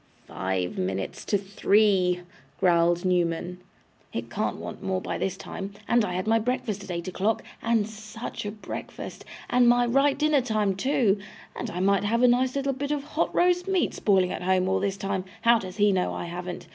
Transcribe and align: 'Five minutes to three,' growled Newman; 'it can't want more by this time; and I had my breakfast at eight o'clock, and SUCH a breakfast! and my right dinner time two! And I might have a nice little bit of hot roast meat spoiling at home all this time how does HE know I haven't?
'Five 0.25 0.79
minutes 0.79 1.23
to 1.25 1.37
three,' 1.37 2.21
growled 2.59 3.05
Newman; 3.05 3.59
'it 4.11 4.31
can't 4.31 4.55
want 4.57 4.81
more 4.81 4.99
by 4.99 5.19
this 5.19 5.37
time; 5.37 5.73
and 5.87 6.03
I 6.03 6.13
had 6.15 6.25
my 6.25 6.39
breakfast 6.39 6.83
at 6.83 6.89
eight 6.89 7.07
o'clock, 7.07 7.43
and 7.61 7.87
SUCH 7.87 8.43
a 8.47 8.49
breakfast! 8.51 9.23
and 9.47 9.69
my 9.69 9.85
right 9.85 10.17
dinner 10.17 10.41
time 10.41 10.73
two! 10.75 11.19
And 11.55 11.69
I 11.69 11.81
might 11.81 12.03
have 12.05 12.23
a 12.23 12.27
nice 12.27 12.55
little 12.55 12.73
bit 12.73 12.89
of 12.89 13.03
hot 13.03 13.31
roast 13.35 13.67
meat 13.67 13.93
spoiling 13.93 14.31
at 14.31 14.41
home 14.41 14.67
all 14.67 14.79
this 14.79 14.97
time 14.97 15.23
how 15.43 15.59
does 15.59 15.77
HE 15.77 15.91
know 15.91 16.11
I 16.15 16.25
haven't? 16.25 16.67